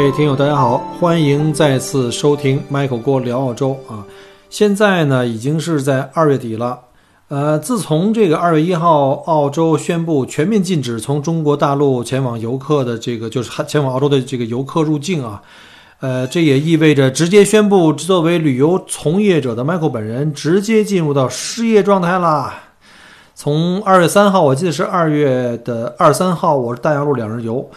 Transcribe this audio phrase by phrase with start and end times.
[0.00, 4.02] 各位听友，大家好，欢迎再次收听 Michael 郭聊澳洲啊！
[4.48, 6.80] 现在呢，已经是在二月底了。
[7.28, 15.42] 呃，自从这个二月一号，澳洲宣布全面禁止从中国大陆前往游客的这个，就是前往澳洲的这个游客入境啊。
[16.00, 22.54] 呃，这也意味着直接宣布，作为旅游从业者的 Michael 本人直接进入到失业状态啦。
[23.34, 27.68] 从二月三号，我记得是二月的二三号，我是大洋路两日游。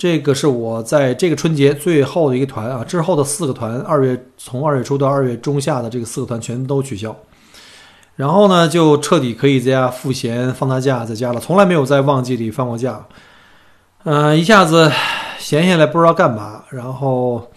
[0.00, 7.14] 这个是我在这个春节最后的一个团啊，之后的四个团，二月从二月初到二月中下的这个四个团全都取消，
[8.16, 13.04] 然后呢就彻底可以在家赋闲放大假在家了，从来没有在旺季里放过假，
[14.04, 14.90] 嗯，一下子
[15.38, 17.50] 闲下来不知道干嘛，然后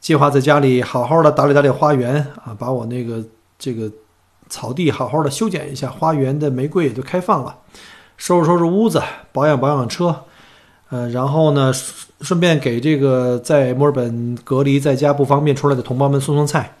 [0.00, 3.22] 计划在家里好好的打理打理花园啊，把我那个
[3.56, 3.88] 这个
[4.48, 7.56] 草地好好的修剪一下，花园的玫瑰也都开放了，
[8.16, 10.24] 收拾收拾屋子，保养保养车。
[10.90, 11.70] 呃，然后呢，
[12.22, 16.76] 顺便给这个在墨尔本隔离在家不方便出来的同胞们送送菜，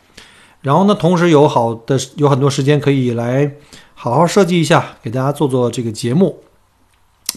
[0.62, 3.52] 然后呢，同时有好的有很多时间可以来
[3.94, 6.38] 好好设计一下，给大家做做这个节目。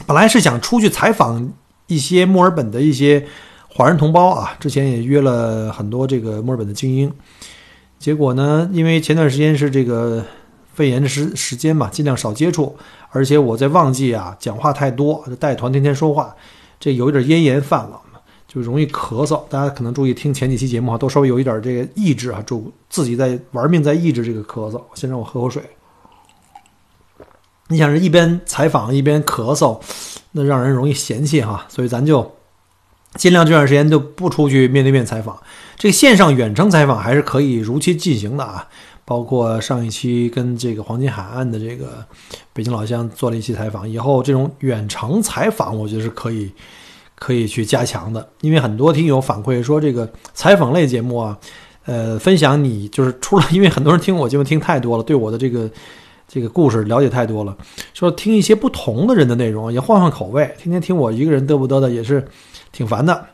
[0.08, 1.52] 本来是想出去采访
[1.88, 3.28] 一些墨尔本的一些
[3.68, 7.12] 华人同胞啊，之前也约了很多这个墨尔本的精英，
[8.00, 10.24] 结果呢，因为前段时间是这个
[10.74, 12.78] 肺炎的时时间嘛，尽量少接触，
[13.10, 16.34] 而且我在旺季啊，讲话太多，带团天天说话。
[16.82, 18.02] 这有一点咽炎犯了，
[18.48, 19.42] 就容易咳嗽。
[19.50, 24.82] 大家可能注意听前几期节目啊，都稍微有一点这个抑制啊，就自己在玩命在抑制这个咳嗽。
[24.96, 25.62] 先让我喝口水。
[27.68, 29.80] 你想是一边采访一边咳嗽，
[30.32, 31.66] 那让人容易嫌弃哈。
[31.70, 32.36] 所以咱就
[33.16, 35.42] 尽量这段时间就不出去面对面采访，
[35.78, 38.68] 这个线上远程采访还是可以如期进行的啊。
[39.04, 42.06] 包括上一期跟这个黄金海岸的这个
[42.54, 46.52] 北京老乡做了一期采访，以后这种远程采访，我觉得是可以
[47.16, 48.28] 可以去加强的。
[48.42, 51.38] 因为很多听友反馈说，这个采访类节目啊，
[51.86, 55.70] 呃，分享你就是除了因为很多人听我节目听太多了，对我的这个
[56.28, 57.58] 这个故事了解太多了，
[57.94, 60.46] 说听一些不同的人的内容，也换换口味。
[60.58, 62.26] 天天听我一个人嘚不嘚的，也是
[62.72, 63.26] 挺烦的。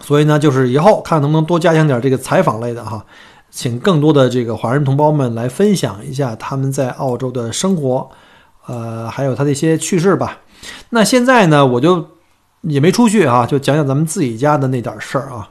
[0.00, 3.04] 所以呢，就是以后看能不能多加强点这个采访类的哈。
[3.50, 8.10] 请更多的这个华人同胞们来分享一下他们在澳洲的生活，
[8.66, 10.40] 呃，还有他的一些趣事吧。
[10.90, 12.06] 那现在呢，我就
[12.62, 15.50] 也没出去啊，就讲讲咱们自己家的那点事儿啊。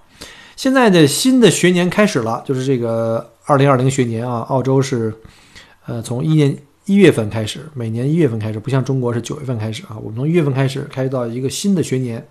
[0.55, 5.13] 现在的新的学年开始了，就是这个二零二零学年啊，澳洲是
[5.85, 9.97] 呃从一年一月份开始，每年一月份开始，不像中国是九月份开始啊。
[10.01, 12.27] 我们从一月份开始开到一个新的学年。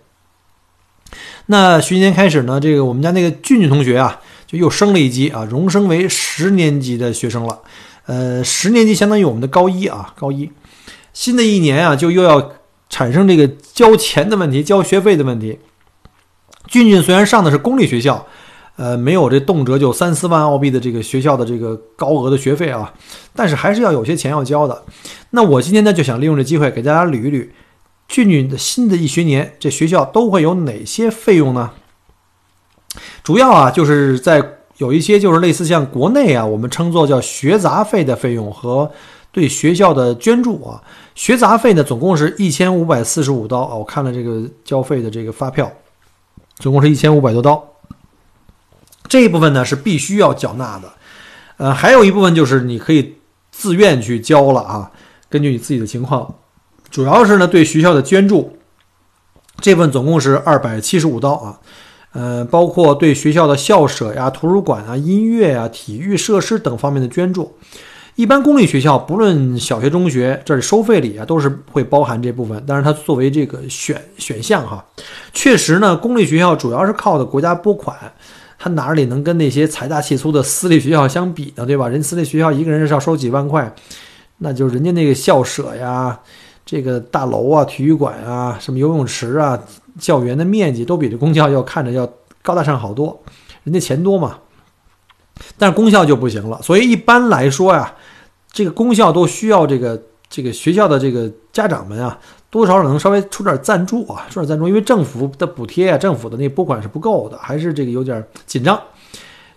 [1.47, 4.21] 那学年开始呢，这个我们家那个俊俊同学啊。
[4.47, 7.61] 就又升了一级啊，荣升为十年级的学生了。
[8.07, 10.51] 呃，十年级相当于我们的高一啊，高一。
[11.13, 12.53] 新的一年啊，就又要
[12.89, 15.59] 产生这个交钱的问题，交学费的问题。
[16.69, 18.27] 俊俊虽然上的是公立学校，
[18.77, 22.93] 呃，没有这动辄就三四万澳币的这个学校的这个高额的学费啊，
[23.35, 24.85] 但是还是要有些钱要交的。
[25.31, 27.49] 那我今天呢，就想利用这机会给大家捋一捋，
[28.07, 31.73] 俊俊的新的一学年，这学校都会有哪些费用呢？
[33.23, 34.43] 主要啊，就是在
[34.79, 38.91] 有一些就是类似像国内啊，我们称作叫学杂费的费用和
[39.33, 40.83] 对学校的捐助啊。
[41.15, 43.75] 学杂费呢，总共是一千五百四十五刀啊。
[43.75, 45.71] 我看了这个交费的这个发票，
[46.57, 47.63] 总共是一千五百多刀。
[49.09, 50.93] 这一部分呢是必须要缴纳的，
[51.59, 53.15] 呃，还有一部分就是你可以
[53.51, 54.91] 自愿去交了啊，
[55.31, 56.35] 根据你自己的情况。
[56.91, 58.59] 主要是呢对学校的捐助，
[59.61, 61.59] 这部分总共是二百七十五刀啊。
[62.17, 67.55] 呃，包括对学校的校舍呀、图书馆啊、音乐啊、体育设施等方面的捐助，
[68.15, 72.65] 一般公立学校不论小学、中学，这里收费里啊都是会包含这部分。
[72.67, 74.83] 但是它作为这个选选项哈，
[75.35, 77.95] 确实呢，公立学校主要是靠的国家拨款，
[78.59, 81.67] 它哪里能跟那些财大气粗的私立学校相比呢？
[81.67, 81.87] 对吧？
[81.87, 83.71] 人私立学校一个人是要收几万块，
[84.39, 86.19] 那就人家那个校舍呀、
[86.65, 89.61] 这个大楼啊、体育馆啊、什么游泳池啊。
[89.99, 92.11] 教员的面积都比这公校要看着要
[92.43, 93.23] 高大上好多，
[93.65, 94.39] 人家钱多嘛。
[95.59, 97.95] 但是公校就不行了，所以一般来说呀，
[98.51, 108.81] 这个公校都需要这个这个学校的这个家长们啊，多少能稍微出点赞助啊，出点赞助，因为政府的补贴啊，政府的那拨款是不够的，还是这个有点紧张。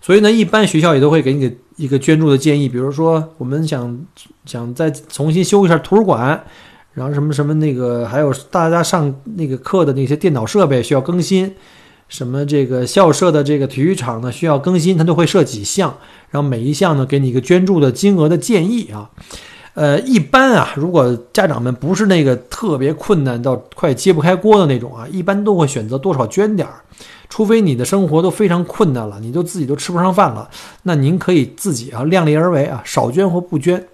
[0.02, 3.98] 所以呢，一般学校也都会给你一个捐助的建议，比如说我们想
[4.44, 6.44] 想再重新修一下图书馆，
[6.92, 11.54] 然后什么什么那个，还有大家上那个课的那些电脑设备需要更新，
[12.08, 15.96] 什么这个校舍的这个体育场呢需要更新，它都会设几项，
[16.30, 19.10] 然后每一项呢给你一个捐助的金额的建议啊。
[19.74, 26.82] 呃，一般啊，如果家长们不是那个特别困难到快揭不开锅的那种啊，一般都会选择多少捐点儿。
[27.28, 30.50] 除非你的生活都非常困难了，你都自己都吃不上饭了，
[30.82, 33.86] 那您可以自己啊量力而为啊，少捐或不捐。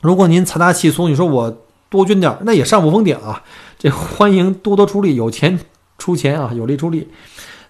[0.00, 1.63] 如果您财大气粗，你说我
[1.96, 3.42] 多捐点，那也上不封顶啊。
[3.78, 5.58] 这欢迎多多出力，有钱
[5.98, 7.08] 出钱啊，有力出力。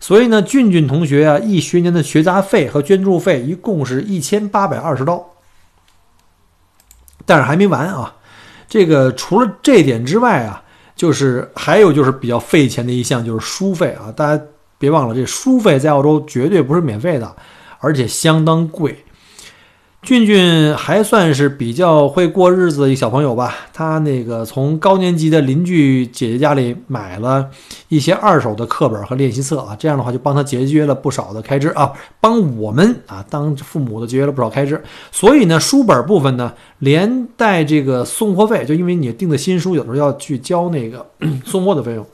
[0.01, 5.31] 所以呢，俊俊同学啊，一学年的学杂费和捐助费一共是一千八百二十刀。
[7.27, 8.17] 但是还没完啊，
[8.69, 10.63] 这个除了这点之外啊。
[10.97, 14.41] 就是还有就是比较费钱的一项就是书费啊，大家
[14.79, 17.35] 别忘了，这书费在澳洲绝对不是免费的，
[17.81, 19.05] 而且相当贵。
[20.05, 23.55] 俊俊还算是比较会过日子的一小朋友吧。
[23.73, 27.49] 他那个从高年级的邻居姐姐家里买了
[27.89, 31.91] 一些二手的课本和练习册啊，这样的话就帮他节约了不少的开支啊，
[32.21, 34.83] 帮我们啊当父母的节约了不少开支。
[35.11, 41.07] 所以呢，书本部分呢，连带这个送货费，就因为你订的新书，有时候要去交那个
[41.47, 42.07] 送货的费用，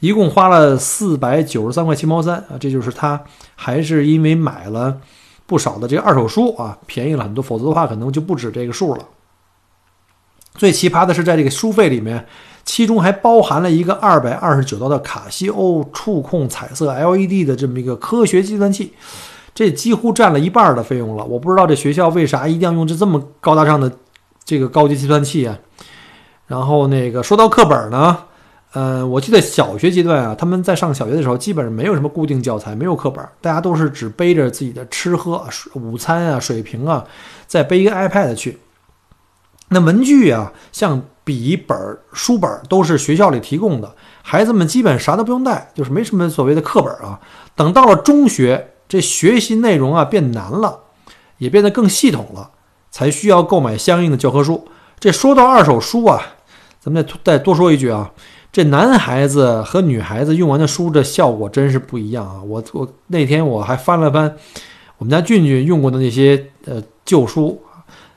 [0.00, 3.18] 一共花了四百九十三块七毛三啊，这就是他
[3.54, 4.98] 还是因为买了。
[5.50, 9.04] 不少的这个二手书啊，便宜了很多，否则的话可能就不止这个数了。
[10.54, 12.24] 最奇葩的是，在这个书费里面，
[12.64, 18.92] 其中还包含了一个二百二十九刀的卡西欧触控彩色 LED 的这么一个科学计算器，
[19.52, 21.24] 这几乎占了一半的费用了。
[21.24, 23.90] 我不知道这学校为啥一定要用这这么高大上的
[24.44, 25.58] 这个高级计算器啊？
[26.46, 28.16] 然后那个说到课本呢？
[28.72, 35.44] 呃，我记得小学阶段啊，他们在上小学的时候，基本上没有什么固定教材，没有课本，大家都是只背着自己的吃喝、
[35.74, 37.04] 午餐啊、水瓶啊，
[37.48, 38.60] 再背一个 iPad 去。
[39.70, 41.76] 那文具啊，像笔、本、
[42.12, 47.18] 书本都是学校里提供的，孩子们基本啥都不用带，就是没什么所谓的课本啊。
[47.56, 50.78] 等到了中学，这学习内容啊变难了，
[51.38, 52.50] 也变得更系统了，
[52.92, 54.68] 才需要购买相应的教科书。
[55.00, 56.20] 这说到二手书啊，
[56.80, 58.12] 咱们再再多说一句啊。
[58.52, 62.42] 这男孩子和女孩子用完的书，这效果真是不一样啊！
[62.42, 64.34] 我我那天我还翻了翻
[64.98, 67.62] 我们家俊俊用过的那些呃旧书，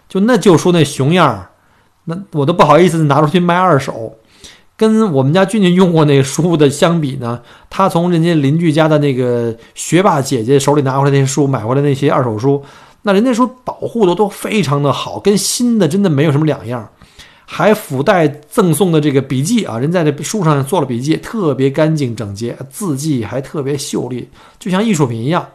[0.09, 1.49] 就那旧书那熊样儿，
[2.05, 4.15] 那我都不好意思拿出去卖二手。
[4.75, 7.39] 跟我们家俊俊用过那书的相比呢，
[7.69, 12.63] 他从人家邻居家的那个学霸姐姐手里拿回来那些书，买回来那些二手书，
[13.03, 16.89] 那人家说保护的都非常的好，跟新的真的没有什么两样。
[17.55, 24.27] 还附带赠送的这个笔记啊，人在这书上做了笔记，特别干净整洁，字迹还特别秀丽，
[24.57, 25.45] 就像艺术品一样。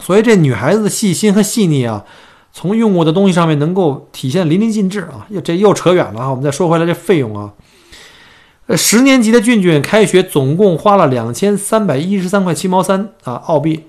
[0.00, 2.04] 所以这女孩子的细心和细腻啊，
[2.52, 5.26] 从用过的东西上面能够体现淋漓尽致啊。
[5.30, 7.54] 又这又扯远了啊，我们再说回来这费用啊，
[8.66, 13.84] 呃，十年级的俊俊开学总共花了两千三百一十三块七毛三啊澳币。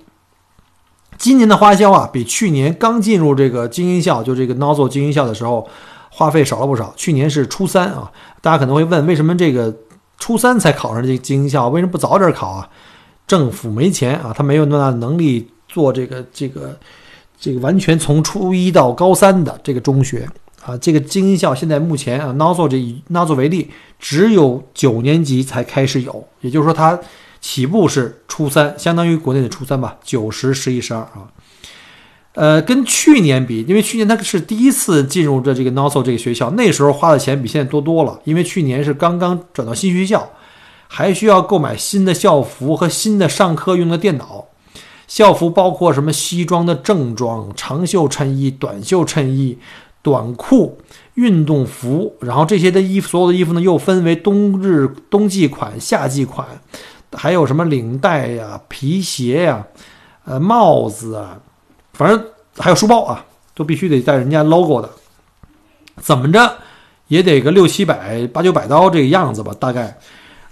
[1.17, 5.67] 今年的花销啊，比去年刚进入这个精英校，就这个 Nozzle 精英校的时候。
[6.15, 6.93] 花费少了不少。
[6.96, 9.75] 去年是初三啊，大家可能会问，为什么这个
[10.20, 11.70] 初三才考上这个精英校？
[11.70, 12.70] 为什么不早点考啊？
[13.25, 16.77] 政府没钱啊，他没有那么大的能力做这个这个
[17.39, 20.29] 这个完全从初一到高三的这个中学
[20.63, 20.77] 啊。
[20.77, 27.00] 这个精英校现在目前啊 n o z o 这以 n o z o 为例，只有九年级才开始有，也就是说它
[27.41, 31.27] 起步是初三，相当于国内的初三吧，九十十一十二啊。
[32.33, 38.19] 呃，跟去年比，因为去年他是第一次进入这这个 n o s o 这个学校，那时候花的钱比现在多多了。
[38.23, 40.27] 因为去年是刚刚转到新学校，
[40.87, 44.45] 还需要购买新的校服和新的上课用的电脑。
[45.07, 49.59] 校服包括什么西装的正装、长袖衬衣、短袖衬衣、
[50.01, 50.79] 短裤、
[51.13, 56.47] 运动服，然后这些的衣服，所有的衣服呢又分为冬日、冬季款、夏季款，
[57.11, 59.67] 还有什么领带呀、皮鞋呀、
[60.25, 61.37] 呃帽子啊。
[61.93, 62.25] 反正
[62.57, 64.89] 还有书包啊，都必须得带人家 logo 的，
[65.97, 66.57] 怎么着
[67.07, 69.97] 也得个六七百、八九百刀这个样子吧，大概。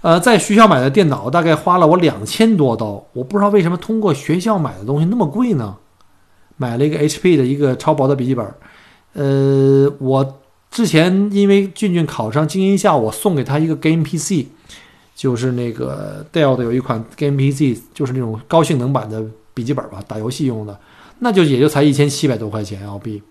[0.00, 5.76] 呃，在学校买的电脑大概花了我两千多刀，我不知道为什么通过学校买的东西那么贵呢？
[6.56, 8.44] 买了一个 HP 的一个超薄的笔记本。
[9.12, 10.40] 呃，我
[10.72, 14.46] 之前因为俊俊考上精英校，我送给他一个 Game PC，
[15.14, 20.76] 就是那个 Dell 的有一款 Game PC，就是那种高性能版的笔记本吧，打游戏用的。
[21.24, 23.22] 那就也就才一千七百多块钱澳币，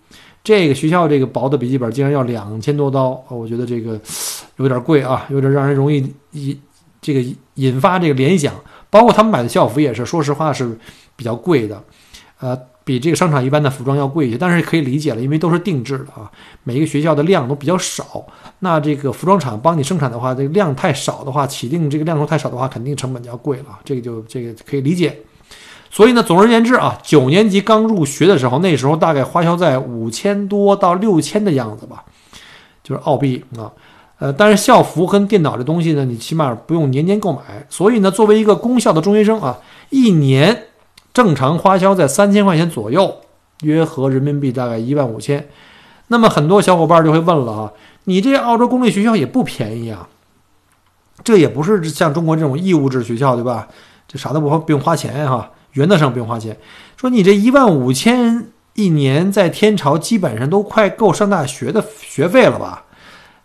[0.42, 4.00] 这个学校这个薄的笔记本竟然要两千多刀，我觉得这个
[4.56, 6.58] 有点贵啊，有点让人容易引
[7.02, 7.22] 这个
[7.56, 8.54] 引发这个联想。
[8.88, 10.78] 包括他们买的校服也是，说实话是
[11.16, 11.82] 比较贵的，
[12.40, 16.30] 呃，比这个商场一般的服装要贵一些，但是可以理解了，因为都是定制的啊，
[16.64, 18.26] 每一个学校的量都比较少，
[18.58, 25.18] 那这个服装厂帮你生产的话，这个量太少的话，起订这个量数太少的话，肯定成本就要贵了，这个就这个可以理解。
[25.94, 32.04] 所以呢，总而言之啊，九年级刚入学的时候，那时候大概花销在五千多到六千的样子吧，
[32.82, 33.70] 就是澳币啊。
[34.18, 37.66] 呃，但是校服跟电脑这东西呢，你起码不用年年购买。
[37.68, 39.58] 所以呢，作为一个公校的中学生啊，
[39.90, 40.68] 一年
[41.12, 43.16] 正常花销在三千块钱左右，
[43.60, 45.46] 约合人民币大概一万五千。
[46.06, 47.72] 那么很多小伙伴就会问了啊，
[48.04, 50.08] 你这澳洲公立学校也不便宜啊，
[51.22, 53.68] 这也不是像中国这种义务制学校对吧？
[54.08, 55.50] 这啥都不不用花钱哈。
[55.72, 56.56] 原则上不用花钱，
[56.96, 62.84] 说你这一万五千一年在天朝基本上都快够上大学的学费了吧？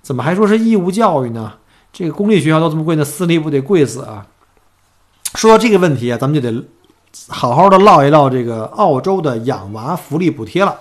[0.02, 1.54] 怎么还说是义务教育呢？
[1.92, 4.26] 这个公立学校都这么贵，那私立不得贵死啊？
[5.36, 6.64] 说到这个问题啊，咱们就得
[7.28, 10.76] 好好的唠一唠这个澳洲的养娃福利补贴了。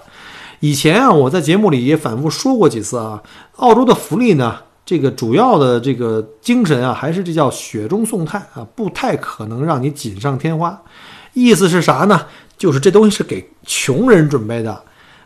[0.60, 3.22] 以前啊，我在节目里也反复说过几次啊，
[3.56, 10.80] 澳洲的福利呢，这个主要的这个精神啊，还是这叫雪中送炭啊，不太可能让你锦上添花。
[11.36, 12.22] 意思是啥呢？
[12.56, 14.82] 就是这东西是给穷人准备的，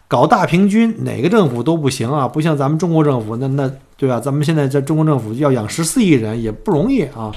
[0.09, 2.27] 搞大平均，哪个政府都不行啊！
[2.27, 4.19] 不像咱们中国政府，那那对吧？
[4.19, 7.31] 咱们现在在中国政府要养十四亿人也不容易啊。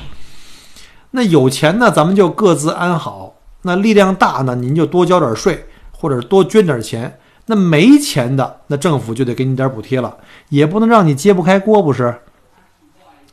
[1.12, 7.20] 那有钱呢，咱们就各自安好；那力量大呢，您就多交点税，或者多捐点钱。
[7.46, 10.18] 那没钱的，那政府就得给你点补贴了，
[10.50, 12.16] 也不能让你揭不开锅，不是？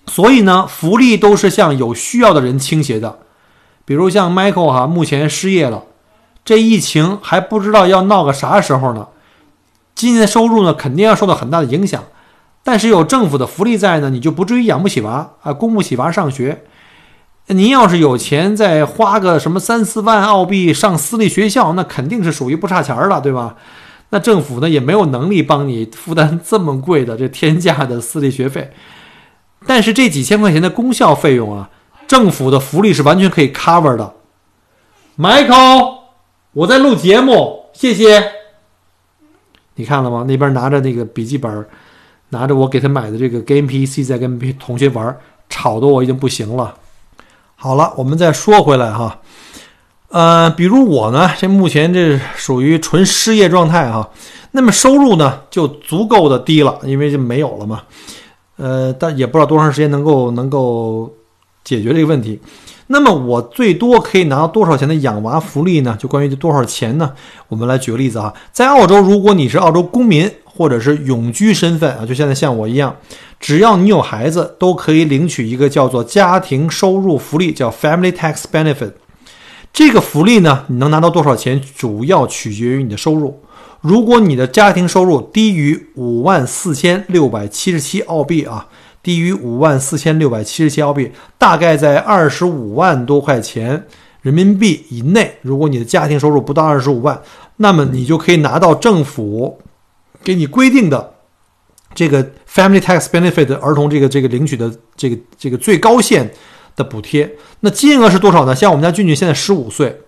[0.06, 3.20] 所以呢，福利都是向有需要的人倾斜的。
[3.90, 5.82] 比如像 Michael 哈，目前失业了，
[6.44, 9.08] 这疫情还不知道要闹个啥时候呢。
[9.96, 12.04] 今年的收入呢，肯定要受到很大的影响。
[12.62, 16.62] 但是有政府的福利在呢，你就不至于养不起娃啊，供不起娃上学。
[17.48, 23.56] 您要是有钱，再花个什么三四万澳币上私立学校，那肯定是属于不差钱了，对吧？
[24.10, 28.70] 那政府呢，也没有能力帮你负担这么贵的这天价的私立学费。
[29.66, 31.68] 但是这几千块钱的公校费用啊。
[32.10, 34.12] 政府的福利是完全可以 cover 的
[35.16, 35.98] ，Michael，
[36.54, 38.32] 我在录节目，谢谢。
[39.76, 40.24] 你看了吗？
[40.26, 41.64] 那边拿着那个笔记本，
[42.30, 45.16] 拿着我给他买的这个 Game PC，在跟同学玩，
[45.48, 46.74] 吵得我已经不行了。
[47.54, 49.20] 好了，我们再说回来哈，
[50.08, 54.10] 呃，比如我呢，这目前这属于纯失业状态哈，
[54.50, 57.82] 那么收入呢就足够的低了，因为就没有了嘛。
[58.56, 61.14] 呃，但也不知道多长时间能够能够。
[61.70, 62.40] 解决这个问题，
[62.88, 65.96] 那么我最多可以拿到多少钱的养娃福利呢？
[65.96, 67.12] 就关于这多少钱呢？
[67.46, 72.96] 我们来举个例子啊，在澳洲，如果你是澳洲公民或者是永居身份啊，就现在像我一样，
[73.38, 78.94] 只要你有孩子，都可以领取一个叫做家庭收入福利，叫 Family Tax Benefit。
[79.72, 83.40] 这个福利呢，你能拿到多少钱，主要取决于你的收入。
[83.80, 88.66] 如果你的家庭收入低于五万四千六百七十七澳币啊。
[89.02, 93.86] 低于五万四千六百七十七澳币，大概在二十五万多块钱
[94.20, 95.38] 人民币以内。
[95.40, 97.20] 如果你的家庭收入不到二十五万，
[97.56, 99.58] 那么你就可以拿到政府
[100.22, 101.14] 给你规定的
[101.94, 106.30] 这个 Family Tax Benefit 儿童这个这个领取的这个这个最高线
[106.76, 107.36] 的补贴。
[107.60, 108.54] 那金额是多少呢？
[108.54, 110.02] 像我们家俊俊现在十五岁，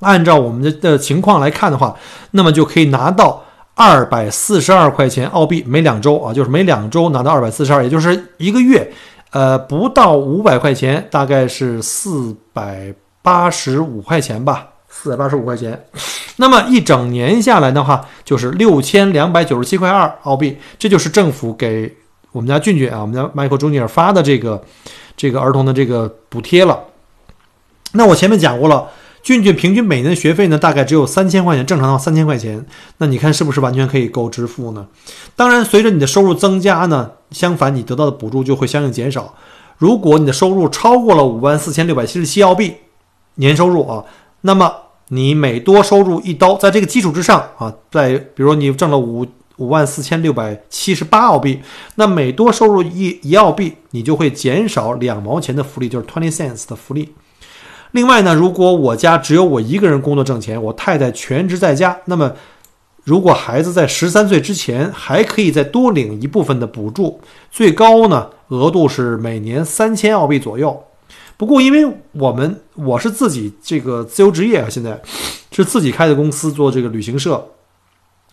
[0.00, 1.96] 按照我们的的情况来看的话，
[2.32, 3.44] 那么就可以拿到。
[3.74, 8.92] 二百四十二块钱澳币每两周啊，就是每两周拿到二百四十二，也就是一个月，
[9.30, 15.82] 呃，不到五百块钱，大概是四百八十五块钱吧，四百八十五块钱。
[16.36, 21.92] 那么一整年下来的话，就是六千两百九十七块二澳币，这就是政府给
[22.32, 24.62] 我们家俊俊啊，我们家 Michael Junior 发的这个
[25.16, 26.78] 这个儿童的这个补贴了。
[27.92, 28.86] 那我前面讲过了。
[29.22, 32.66] 俊俊平均每年的学费呢，大概只有三千块钱，正常的话三千块钱。
[32.98, 34.88] 那你看是不是完全可以够支付呢？
[35.36, 39.34] 当然，随着你的收入增加呢，相反你得到的补助就会相应减少。
[39.78, 42.74] 如果你的收入超过了五万四千六百七十七澳币
[43.36, 44.04] 年收入啊，
[44.40, 44.72] 那么
[45.08, 49.24] 你每多收入一刀，在这个基础之上啊，在比如你挣了五
[49.56, 51.60] 五万四千六百七十八澳币，
[51.94, 57.08] 那每多收入一一澳币，你就会减少两毛钱的福利，就是 twenty cents 的福利。
[57.92, 62.32] 另外呢，如果我家只有我一个人工作挣钱，我太太全职在家，那么
[63.04, 67.20] 如果孩子在十三岁之前，还可以再多领一部分的补助，
[67.50, 70.84] 最高呢额度是每年三千澳币左右。
[71.36, 75.00] 不过因为我们我是自己这个自由职业啊，现在
[75.50, 77.44] 是自己开的公司做这个旅行社，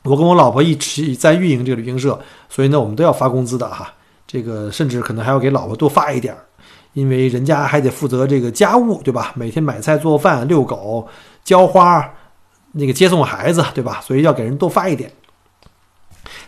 [0.03, 3.93] 我跟我老婆一起在运营这个旅行社，所以呢我们都要发工资的哈。
[4.27, 6.45] 这个甚至可能还要给老婆多发一点儿，
[6.93, 9.31] 因为人家还得负责这个家务，对吧？
[9.35, 11.07] 每天买菜、做饭、遛狗、
[11.43, 12.13] 浇花，
[12.73, 14.01] 那个接送孩子，对吧？
[14.01, 15.11] 所以要给人多发一点。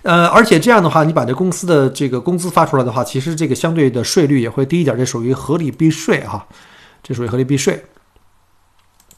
[0.04, 6.46] 呃，而且这样的话，你把这公司的这个工资发出来的话，其实这个相对的税率也会低一点，这属于合理避税哈，
[7.04, 7.86] 这属于合理避税。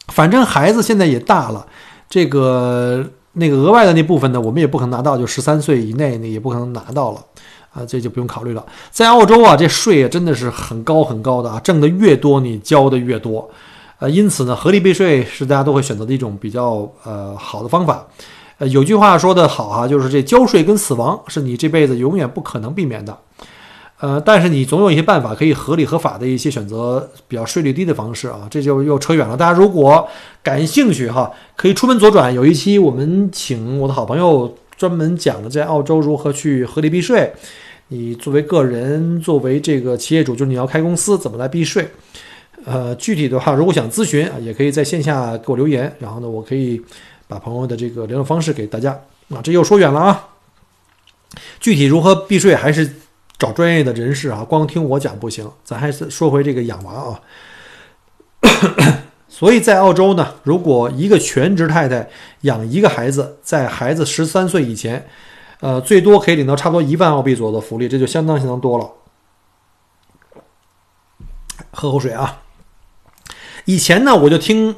[0.09, 1.65] 反正孩子现在也大了，
[2.09, 7.23] 这个那个额外的那部分呢，我们也不可能拿到，就十三岁以内呢也不可能拿到了
[7.73, 8.63] 啊，这就不用考虑了。
[8.91, 13.49] 在澳洲啊，这税啊真的是很高很高的啊，挣的越多，你交的越多，
[13.99, 18.05] 呃，因此呢，合理避税是大家都会选择的一种比较呃好的方法。
[18.59, 23.17] 呃，有句话说的好哈，就是这交税跟死亡是你这辈子永远不可能避免的。
[23.99, 29.37] 呃，但是你总有一些办法可以合理合法的一些选择比较税率低的方式啊，这就又扯远了。
[29.37, 30.05] 大家如果
[30.43, 32.33] 感兴趣哈，可以出门左转。
[32.33, 37.31] 有一期我们请我的好朋友专门讲了在澳洲如何去合理避税。
[37.89, 41.87] 你作为个人，作为这个企业主，就是你要开公司怎么来避税？
[42.65, 46.81] 呃，具体的话，如果想咨询啊，也可以在线下给我留言，然后呢，我可以。
[47.25, 48.91] 把朋友的这个联络方式给大家
[49.29, 50.27] 啊，这又说远了啊。
[51.59, 52.87] 具体如何避税，还是
[53.39, 55.49] 找专业的人士啊，光听我讲不行。
[55.63, 57.21] 咱还是说回这个养娃啊。
[59.33, 62.07] 所以在澳洲呢，如果一个全职太太
[62.41, 65.07] 养一个孩子，在孩子十三岁以前，
[65.59, 68.87] 呃，最多可以领到差不多一万澳币左右的福利，这就相当相当多了。
[71.71, 72.43] 喝口水啊。
[73.65, 74.75] 以前呢，我就听。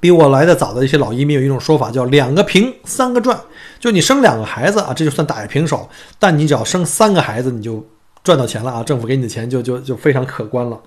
[0.00, 3.36] 比我来的早的一些老移民有一种说法，叫“两个平，三个赚”，
[3.80, 5.88] 就你生两个孩子啊，这就算打一平手；
[6.20, 7.84] 但你只要生三个孩子，你就
[8.22, 8.84] 赚到钱了啊！
[8.84, 10.80] 政府给你的钱就就就非常可观了。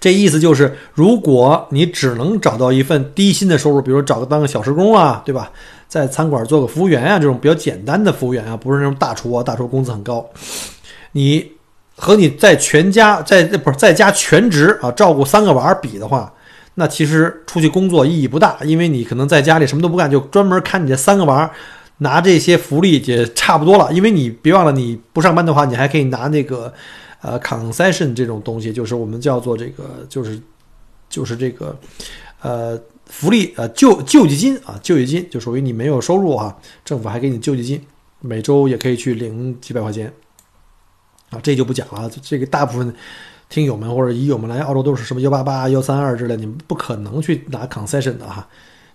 [0.00, 5.50] 这意思就是，如果你只能找到一份低薪的收入，比如找个当个小时工啊，对吧？
[5.88, 10.28] 在餐馆做个服务员啊，这种比较简单的服务员啊，不是那种大厨啊，大厨工资很高。
[11.12, 11.52] 你
[11.96, 16.32] 和你在全家在不是在家全职啊，照顾三个娃比的话。
[16.78, 21.50] 那其实出去工作意义不大，因为你可能在家里什么都不干，就专门看你这三个娃，
[21.98, 23.90] 拿这些福利也差不多了。
[23.94, 26.70] 因为你别忘了，你不上班的话，你还可以拿那个
[27.26, 30.40] 呃 concession 这种东西，就是我们叫做这个，就是
[31.08, 31.76] 就是这个
[32.40, 37.84] 呃福利呃救救济金啊，救济金就属于你没有收入啊，政府还给你救济金，
[38.20, 40.12] 每周也可以去领几百块钱
[41.30, 42.94] 啊，这就不讲了，这个大部分。
[43.48, 48.44] 听友们或者乙友们来澳洲都是什么幺八八幺三二之类，你们不可能去拿 concession 的哈，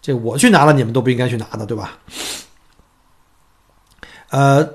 [0.02, 1.98] 这我去拿了，你们都不应该去拿的，对吧？
[4.30, 4.74] 呃，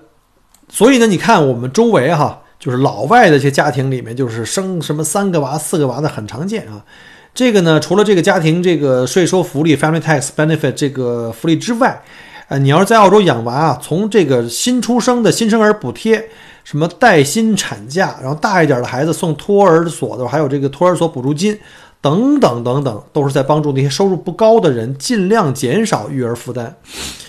[0.70, 6.82] 所以呢，你看我们周围哈，就是老外的一些家庭里面，就是生什么三个娃、四个娃的很常见啊。
[7.32, 12.02] 这个呢，除了这个家庭这个税收福利 family tax benefit 这个福利之外，
[12.48, 16.28] 呃，你要是在澳洲养娃啊，从这个新出生的新生儿补贴。
[16.64, 21.56] 什么带薪产假，然后大一点的孩子送托儿所的，还有这个托儿所补助金，
[22.00, 26.76] 等等等等，都是在帮助那些收入不高的人尽量减少育儿负担。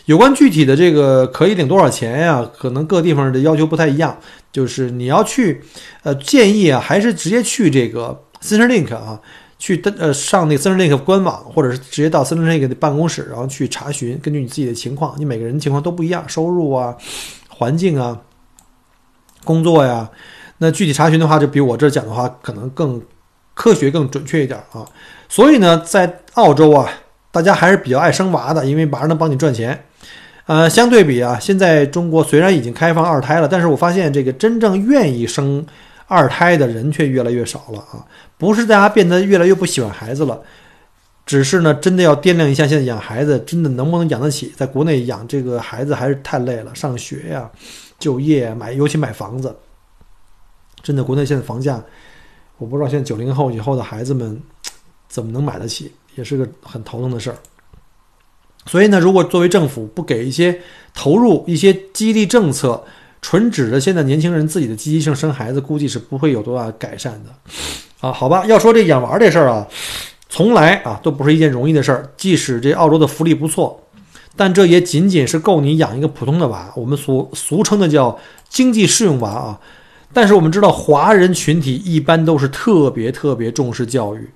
[0.05, 2.49] 有关具体的这个可以领多少钱呀？
[2.57, 4.17] 可能各地方的要求不太一样。
[4.51, 5.61] 就是你要去，
[6.03, 9.19] 呃，建议啊，还是直接去这个 Centrelink 啊，
[9.59, 14.17] 去登呃上那个 Centrelink 官网，或者是直接到 Centrelink 的办公室，然后去查询。
[14.21, 16.95] 根据你自己的情况，你每个人情况都不一样，收入啊，
[17.49, 18.19] 环境啊。
[19.43, 20.09] 工作呀，
[20.57, 23.01] 那具体查询的话，就比我这讲的话可能更
[23.57, 24.85] 科学、更准确一点啊。
[25.27, 26.87] 所以呢，在澳洲啊，
[27.31, 29.83] 大家还是比较爱生娃的，因为娃能帮你赚钱。
[30.45, 35.65] 呃，相对比啊，现在中国虽然已经开放二胎了，但是我发现这个真正愿意生
[36.05, 38.05] 二胎的人却越来越少了啊。
[38.37, 40.39] 不是大家变得越来越不喜欢孩子了，
[41.25, 44.53] 只是呢，真的要掂量一下，现在养孩子真的能不能养得起？
[44.55, 47.49] 在国内养这个孩子还是太累了，上学呀。
[47.99, 49.55] 就业买，尤其买房子，
[50.83, 51.83] 真的，国内现在房价，
[52.57, 54.41] 我不知道现在九零后以后的孩子们
[55.07, 57.37] 怎么能买得起，也是个很头疼的事儿。
[58.65, 60.59] 所以呢，如果作为政府不给一些
[60.93, 62.83] 投入、一些激励政策，
[63.21, 67.29] 纯指着现在年轻人自己的积极性生孩子，估计是不会有多大改善的。
[68.01, 69.65] 啊，好吧，要说这养娃这事儿啊，
[70.27, 73.81] 从来啊都不是一件容易的事儿，即使这澳洲的福利不错。
[74.35, 79.59] 但这也仅仅是够你养一个普通的娃，我们俗俗称的叫经济适用娃啊。
[80.13, 84.29] 但是我们知道，华人群体一般都是特别特别重视教育，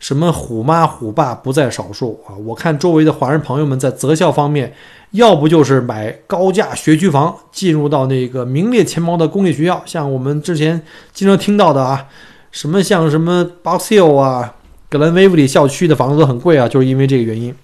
[0.00, 2.34] 什么虎妈虎爸不在少数啊。
[2.44, 4.74] 我看周围的华人朋友们在择校方面，
[5.12, 12.06] 要不就是买高价学区房，进入到那个名列前茅的公立学校，像我们之前经常听到的啊，
[12.50, 14.54] 什么像什么 Box Hill 啊、
[14.88, 17.54] 格兰威弗里校区的房子都很贵啊，就是因为这个原因。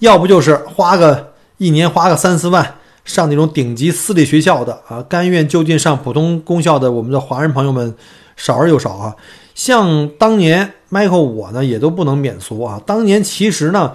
[0.00, 7.94] 要不就是花个一年花个三四万，上那种顶级私立学校的啊，甘愿就近上普通公校的，我们的华人朋友们
[8.36, 9.16] 少而又少啊。
[9.54, 12.78] 像当年 Michael 我呢，也都不能免俗啊。
[12.84, 13.94] 当年其实呢，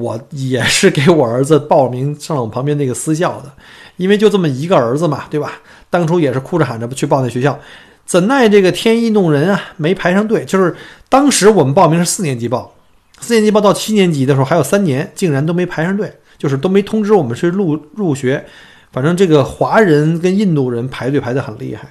[0.00, 3.52] 我也是给我儿子报名上了我旁边那个私校的，
[3.96, 5.52] 因为就这么一个儿子嘛，对吧？
[5.90, 7.58] 当初也是哭着喊着去报那学校，
[8.06, 10.44] 怎奈这个天意弄人啊，没排上队。
[10.44, 10.74] 就是
[11.08, 12.72] 当时我们报名是四年级报，
[13.20, 18.46] 四年级报到七年级的时候还有三年，竟然都没排上队，就是都没通知我们是入入学。
[18.90, 21.90] 反正这个华人跟印度人排队排得很厉害。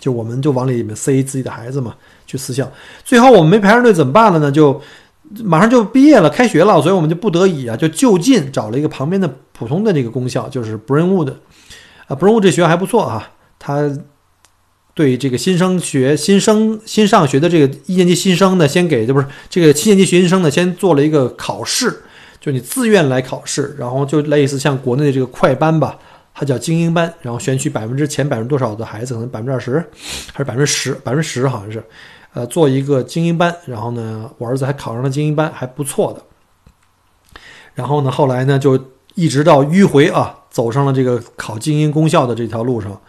[0.00, 2.70] 就我们就往里面塞自己的孩子嘛，去私校。
[3.04, 4.50] 最后我们没排上队怎么办了呢？
[4.50, 4.80] 就
[5.44, 11.34] 马上就毕业了，开学了，所以我们就不得已啊，就就近找了一个旁边的普通的这个公校，就是 Brainwood。
[12.06, 13.90] 啊，Brainwood 这学校还不错啊，他
[14.94, 22.04] 对这个新生学、新生新上学的这个一年级新生呢，先给这不是这个七年级学新生呢，先做了一个考试，
[22.40, 25.98] 就你自愿来考试，然后就类似像国内的这个快班吧。
[26.40, 29.84] 它叫精英班，然后选取百分之前百分之多少的孩子，可能百分之二十，
[30.32, 31.82] 还是百分之十，百分之十好像是，
[32.32, 33.52] 呃，做一个精英班。
[33.66, 36.22] 然后呢，我儿子还考上了精英班，还不错的。
[37.74, 38.78] 然后呢，后来呢，就
[39.16, 43.00] 一直到迂回啊，走上了这个考精英公校的这条路上。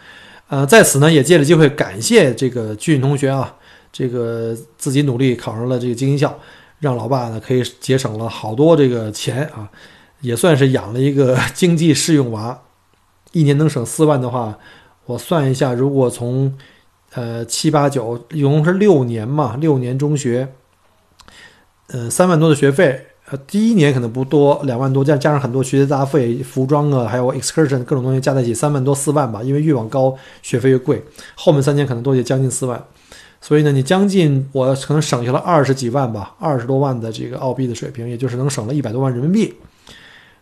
[0.48, 3.56] 呃，在此呢，也借着机会感谢这个俊同学啊，
[3.92, 6.36] 这个自己努力考上了这个精英校，
[6.80, 9.70] 让老爸呢可以节省了好多这个钱啊，
[10.22, 12.62] 也算是养了一个 经济适用娃。
[13.32, 14.58] 一年能省四万的话，
[15.06, 16.58] 我算一下，如果从，
[17.14, 20.48] 呃七八九，一共是六年嘛，六年中学，
[21.88, 31.04] 呃三万多的学费，呃第一年可能不多，两万多，加加上很多学习杂费、服装啊，还有 excursion 各种东西加在一起，三万多四万吧，因为越往高学费越贵，
[31.36, 32.84] 后面三年可能都得将近四万，
[33.42, 39.56] 所以呢，你将近我可能省下了二十几万吧，二十多万的这个澳币的水平，也就是能省了一百多万人民币，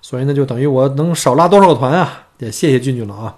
[0.01, 2.25] 所以呢，就等于我能少拉多少个团啊？
[2.39, 3.35] 也谢谢俊俊了啊！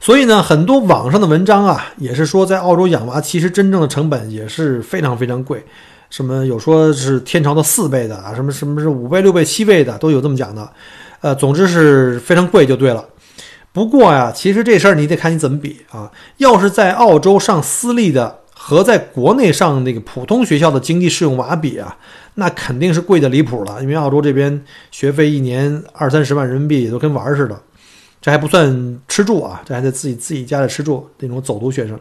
[0.00, 5.64] 所以呢，很多网上的文章啊，也是说在澳洲养娃，其实真正的成本也是非常非常贵。
[6.10, 10.68] 什么有说是天朝的四倍的啊，什么什么是五倍、六倍、七倍的，都有这么讲的。
[11.20, 13.04] 呃，总之是非常贵就对了。
[13.74, 16.10] 不过呀，其实这事儿你得看你怎么比啊。
[16.36, 21.96] 要是在澳洲上私立的和在国内上那个普通学校的经济适用娃比啊。
[22.36, 27.60] 那肯定是贵的离谱了，因为澳洲这边学费一年二三十万人民币都跟玩儿似的，
[28.20, 31.98] 这还不算吃住啊，这还得自己自己家里吃住那种走读学生。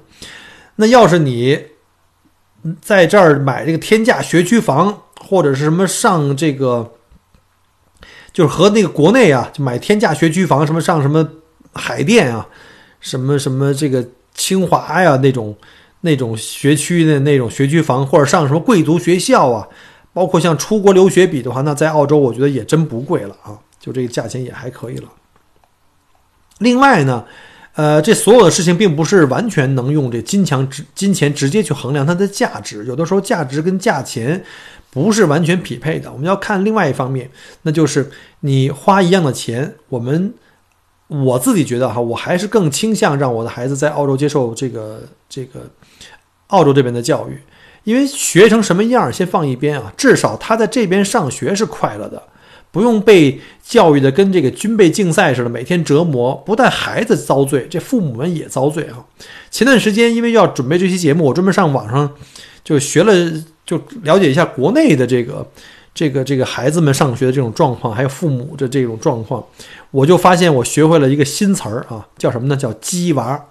[0.76, 1.60] 那要是你
[2.82, 6.92] 在这儿买这个天价学区房，或者是什么上这个，
[8.32, 11.30] 就是和那个国内啊，就买天价学区房，什么上什么
[11.74, 12.48] 海淀啊，
[13.00, 15.56] 什么什么这个清华呀那种
[16.02, 19.68] 那种学区的那种学区房，或者上什么贵族学校啊。
[20.16, 25.10] 包括像出国留学比的话，那在澳洲我觉得也真不贵了啊，就这个价钱也还可以了。
[26.60, 27.26] 另外呢，
[27.74, 34.40] 呃，这所有的事情并不是完全能用这金强直金钱直接去衡量它的价值，有的时候价值跟价钱
[34.92, 36.14] 不是完全匹配的。
[36.14, 37.28] 我们要看另外一方面，
[37.64, 40.32] 那就是你花一样的钱，我们
[41.08, 45.70] 我自己觉得哈，我还是更倾向让我的孩子在澳洲接受这个这个
[46.48, 47.38] 澳洲这边的教育。
[47.84, 52.24] 因为学成什么样先放一边啊，至少他在这边上学是快乐的，
[52.72, 56.34] 不用被教育的跟这个军备竞赛似的，每天折磨。
[56.46, 59.04] 不但孩子遭罪，这父母们也遭罪啊。
[59.52, 62.10] 前段时间因为要准备这期节目，我专门上网上
[62.64, 65.46] 就学了，就了解一下国内的这个
[65.94, 69.44] 这个这个孩子们上学的这种状况，还有父母的这种状况，
[69.92, 72.58] 我就发现我学会了一个新词儿啊，叫什么呢？
[72.58, 73.46] 叫“鸡娃”，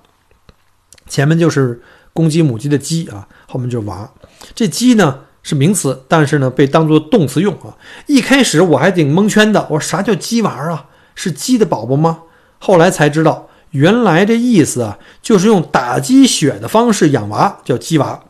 [1.09, 1.81] 前面就是
[2.13, 4.11] 公鸡母鸡的鸡啊，后面就是娃。
[4.55, 7.79] 这鸡呢是名词，但是呢被当作动词用啊。
[8.07, 10.87] 一开始我还挺蒙圈的，我说啥叫鸡娃啊？
[11.15, 12.23] 是鸡的宝宝吗？
[12.59, 18.25] 后来才知道，原来这意思啊，就是用打鸡血的方式养娃，叫鸡娃。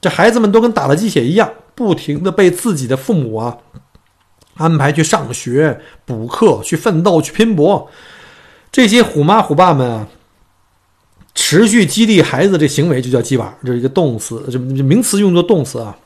[0.00, 1.50] 这孩子们都跟打了鸡血一样，
[1.82, 3.58] 不停的被自己的父母啊
[4.56, 7.90] 安排去上学、补课、去奋斗、去拼搏。
[8.70, 10.08] 这些虎妈虎爸们啊。
[11.34, 15.96] 持续激励孩子这行为就叫鸡娃，这是一个动词，这名词用作动词啊。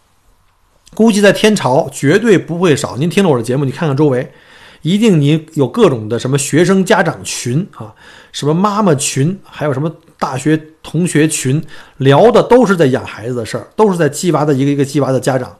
[0.95, 2.97] 估计在天朝绝对不会少。
[2.97, 4.33] 您听了我的节目，你看看周围，
[4.83, 7.93] 一定你有各种的什么学生家长群啊，
[8.31, 11.61] 什么妈妈群，还有什么大学同学群，
[11.97, 15.57] 聊的都是在养孩子的事儿，都是在鸡娃的一个一个鸡娃的家长。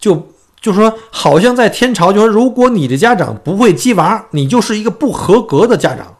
[0.00, 6.16] 就就说，好像在天朝，就说如果你的家长不会鸡娃，你就是一个不合格的家长。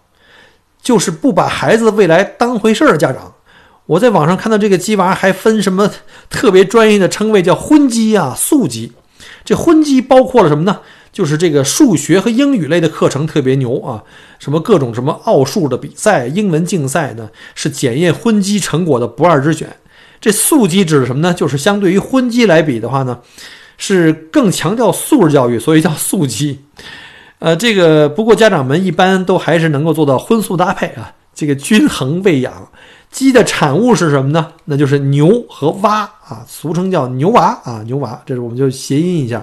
[0.82, 3.34] 就是不把孩子未来当回事儿的家长，
[3.84, 5.90] 我在网上看到这个鸡娃还分什么
[6.30, 8.92] 特别专业的称谓，叫荤鸡啊、素鸡。
[9.44, 10.80] 这荤鸡包括了什么呢？
[11.12, 14.02] 就是这个数学和英语类的课程特别牛啊，
[14.38, 19.76] 什么各种什么奥数的比赛、英文竞赛呢，是检验荤基成果的不二之选。
[20.18, 21.34] 这素基指的什么呢？
[21.34, 23.18] 就是相对于荤基来比的话呢，
[23.82, 26.60] 是更强调素质教育，所以叫素鸡。
[27.38, 32.68] 呃，这个不过家长们一般都还是能够做到荤素搭配啊，这个均衡喂养。
[33.10, 34.52] 鸡的产物是什么呢？
[34.66, 38.20] 那就是牛和蛙啊，俗称叫牛娃啊，牛娃。
[38.26, 39.42] 这是我们就谐音一下。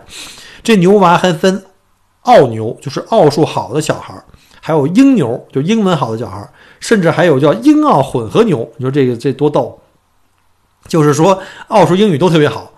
[0.62, 1.66] 这牛娃还分
[2.22, 4.24] 奥牛，就是奥数好的小孩儿，
[4.62, 6.48] 还有英牛，就英文好的小孩儿，
[6.80, 8.72] 甚至还有叫英奥混合牛。
[8.78, 9.80] 你说这个这多逗？
[10.88, 12.72] 就是说奥数、英语都特别好。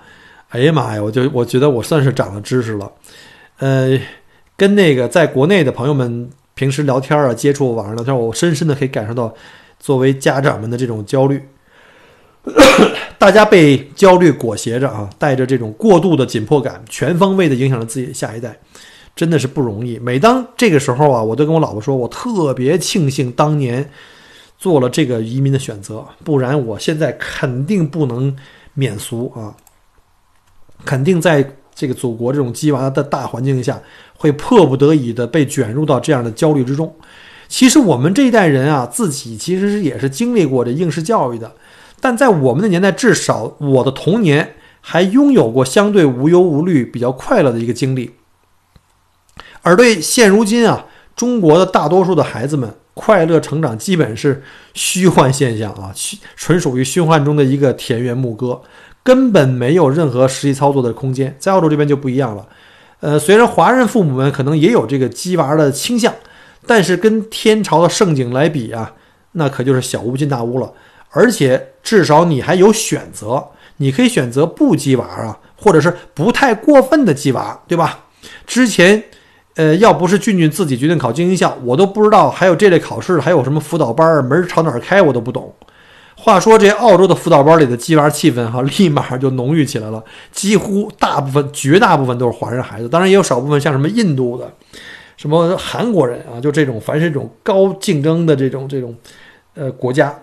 [0.49, 2.91] 哎呀妈呀，我就我觉得我算是长了知识了。
[3.57, 3.99] 呃，
[4.55, 9.33] 跟那个在国内的朋友们平时聊天啊、接触网上聊天，我深深的可以感受到。
[9.81, 11.41] 作为家长们的这种焦虑，
[13.17, 18.53] 大家被焦虑裹挟着啊，带着这种过度的紧迫感，全方位的影响了自己的下一代，
[19.15, 19.97] 真的是不容易。
[19.97, 23.89] 每当这个时候啊，我都跟我老婆说，我特别庆幸当年
[24.57, 28.35] 做了这个移民的选择，不然我现在肯定不能
[28.73, 29.55] 免俗啊，
[30.85, 33.81] 肯定在这个祖国这种鸡娃的大环境下，
[34.17, 36.93] 会迫不得已的被卷入到这样的焦虑之中。
[37.47, 41.51] 其实我们这一代人啊，自己其实是也是经历过这应试教育的，
[41.99, 48.11] 但在我们的年代，至少我的童年还拥有过相对无忧无虑、比较快乐的一个经历。
[49.61, 55.91] 而对现如今啊，中国的大多数的孩子们，快乐成长基本是虚幻现象啊，
[56.35, 58.61] 纯属于虚幻中的一个田园牧歌，
[59.09, 61.35] 根本没有任何实际操作的空间。
[61.39, 62.47] 在澳洲这边就不一样了，
[62.99, 66.13] 呃，虽然华人父母们可能也有这个鸡娃的倾向。
[66.67, 68.93] 但是跟天朝的盛景来比啊，
[69.31, 70.71] 那可就是小巫见大巫了。
[71.09, 73.43] 而且至少你还有选择，
[73.77, 78.05] 你可以选择不鸡娃啊，或者是不太过分的鸡娃，对吧？
[78.45, 79.03] 之前，
[79.55, 85.51] 呃，要不是俊俊自己决定考精英校，我都不知道还有这类考试，还有什么辅导班门朝哪儿开我都不懂。
[86.29, 94.51] 话说这澳洲的辅导班里的鸡娃气氛哈， 立马就浓郁起来了，几乎大部分、绝大部分都是华人孩子，当然也有少部分像什么印度的。
[95.17, 98.95] 什么韩国人啊，就这种，凡是这种高竞争的这种这种，
[99.53, 100.17] 呃，国家，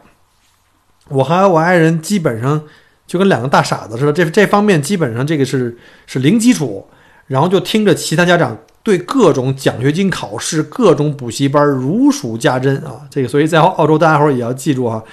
[1.10, 2.62] 我和我爱人基本上
[3.06, 6.86] 就跟两个大傻子似的，这这方面基本上这个是是零基础，
[7.26, 15.04] 然后就听着其他家长对各种奖学金考试、各种补习班如数家珍啊，这个，所以在澳洲大家伙也要记住哈，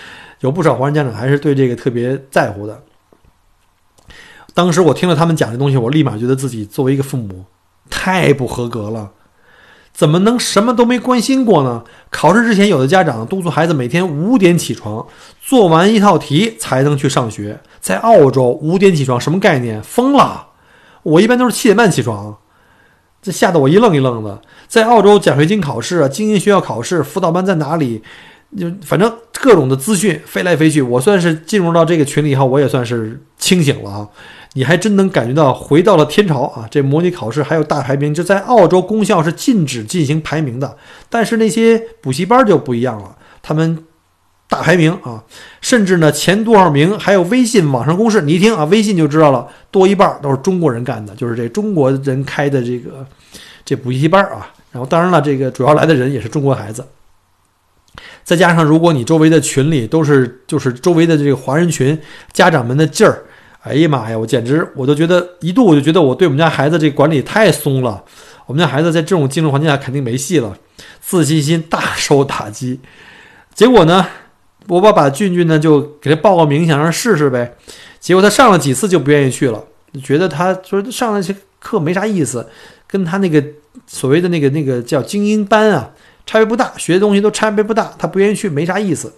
[0.43, 2.83] 有不少华人家长还是对这个特别在乎的。
[4.53, 7.45] 当时我听了他们讲这东西，我立马觉得自己作为一个父母
[7.89, 9.11] 太不合格了。
[9.93, 11.85] 怎么能什么都没关心过呢？
[12.09, 15.07] 考试之前，有的家长督促孩子每天五点起床，
[15.41, 17.61] 做完一套题才能去上学。
[17.79, 19.81] 在澳洲，五点起床什么概念？
[19.81, 20.47] 疯了！
[21.03, 22.37] 我一般都是七点半起床，
[23.21, 24.41] 这吓得我一愣一愣的。
[24.67, 28.03] 在澳洲，奖学金考试、精英学校考试、辅导班在哪里？
[28.57, 30.81] 就反正各种的资讯飞来飞去。
[30.81, 34.07] 我算是进入到这个群里以后，我也算是清醒了啊。
[34.55, 36.67] 你还真能感觉到回到了天朝啊！
[36.69, 40.77] 这模拟考试还有大排名，就在澳洲公校是禁止进行排名的，
[41.09, 43.83] 但是那些补习班就不一样了，他们
[44.47, 45.23] 大排名啊，
[45.59, 53.03] 甚至呢前多少名还有微信网上公示，你一听啊，微信就知道了，多一半都是中国人干的，就是这中国人开的这个
[53.65, 54.53] 这补习班啊。
[54.71, 56.85] 然后当然了，这个主要来的人也是中国孩子，
[58.23, 61.97] 再加上如果你周围的群里都是就是周围的这个华人群，
[62.31, 63.23] 家长们的劲儿。
[63.63, 64.19] 哎呀妈呀！
[64.19, 68.03] 我简直，我都觉得一度我就觉得我对我们家孩子这管理太松了。
[68.45, 70.53] 我们家孩子在这种竞争环境下肯定没戏了，
[70.99, 72.77] 自信心大受打击。
[73.55, 74.05] 结果呢，
[74.67, 77.55] 我爸把俊俊呢就给他报个名，想让试试呗。
[78.01, 79.63] 结果他上了几次就不愿意去了，
[80.03, 82.45] 觉得他说上那些课没啥意思，
[82.85, 83.41] 跟他那个
[83.87, 85.89] 所谓的那个那个叫精英班啊
[86.25, 89.13] 差别不大，学的东西都差别不大，他不愿意去，没啥意思。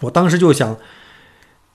[0.00, 0.76] 我当时就想。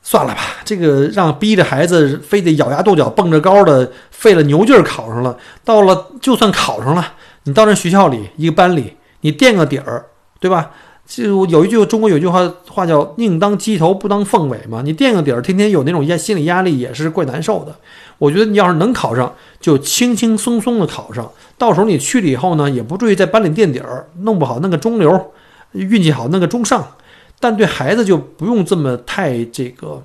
[0.03, 5.37] 算了吧，这个让逼着孩子非得咬牙跺脚蹦着高的，费了牛劲儿考上了。
[5.63, 10.07] 到了就算考上了，你到那学校里一个班里，你垫个底儿，
[10.39, 10.71] 对吧？
[11.05, 14.81] 就有一句中国有句话话叫“宁当鸡头不当凤尾”嘛。
[14.83, 17.75] 你垫个底儿，天天有那种压心理压力也是怪难受的。
[18.17, 21.31] 我觉得你要是能考上，就轻轻松松的考上，
[21.61, 25.31] 到时候你去了以后呢，也不至于在班里垫底儿，弄不好弄个中流，
[25.73, 26.95] 运气好弄个中上。
[27.39, 30.03] 但对孩子就不用这么太这个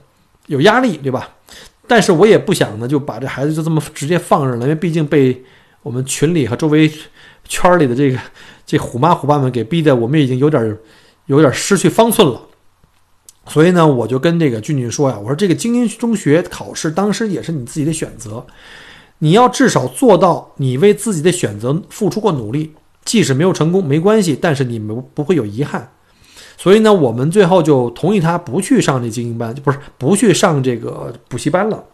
[0.48, 1.30] 有压力，对吧？
[1.86, 5.42] 但是我也不想呢，就把这孩子就这么直接放任了，因为毕竟被
[5.82, 6.92] 我们群里和周围
[7.48, 8.18] 圈里的这个
[8.66, 10.76] 这虎妈虎爸们给逼的，我们已经有点
[11.24, 12.38] 有点失去方寸了。
[13.46, 18.44] 所以呢，我就跟这个俊俊说呀，我说这个精英中学考试当时也是你自己的选择，
[19.18, 22.74] 你要至少做到你为自己的选择付出过努力，
[23.04, 25.90] 即使没有成功没关系，但是你们不会有遗憾。
[26.58, 31.84] 所以呢，我们最后就同意他不去上这精英班，不是不去上这个补习班了。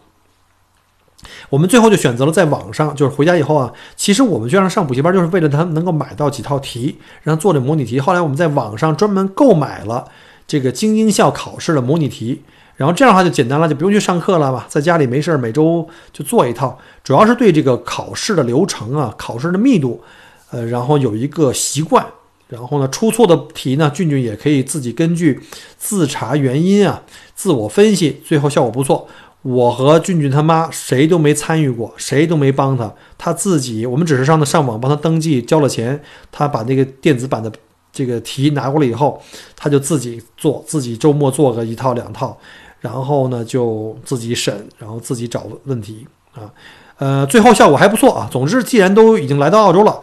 [1.50, 8.00] 我们最后就选择了在网上，就是回家以后啊，其实我们就让上补习班，就是为了他能够买到几套题，让他做这模拟题。
[8.00, 10.08] 后来我们在网上专门购买了
[10.46, 12.42] 这个精英校考试的模拟题，
[12.82, 16.76] 然后这样的话就简单了，就不用去上课了吧，在家里没事儿，每周就做一套。
[17.04, 20.02] 主要是对这个考试的流程啊，考试的密度，
[20.50, 22.04] 呃，然后有一个习惯。
[22.48, 25.40] 然后呢，出错的题呢，俊俊也可以自己根据
[25.78, 27.00] 自查原因啊，
[27.36, 29.06] 自我分析，最后效果不错。
[29.42, 37.52] 我和俊俊他妈谁都没参与过，谁都没帮他，他自己，我们只是上的上网帮他登记，交了钱，他把那个电子版的
[37.92, 39.22] 这个题拿过来以后，
[39.54, 42.38] 他就自己做，自己周末做个一套两套，
[42.82, 46.50] 然后呢就自己审，然后自己找问题啊，
[46.98, 48.28] 呃，最后效果还不错啊。
[48.30, 50.00] 总之，既然都已经来到澳洲了，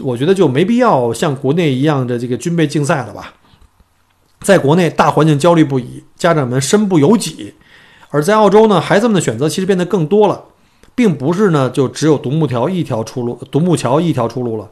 [0.00, 3.34] 我觉得就没必要像国内一样的这个军备竞赛了吧。
[4.40, 7.54] 在国内，大环境焦虑不已，家长们身不由己。
[8.08, 10.42] 而在澳洲呢，孩子们的选择其实变得更多了，
[10.94, 14.70] 并不是呢就只有独木桥一条出路，独木桥一条出路了。